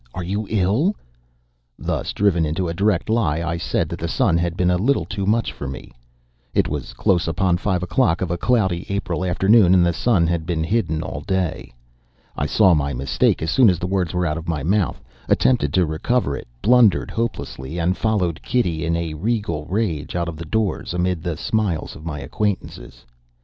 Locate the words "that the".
3.89-4.07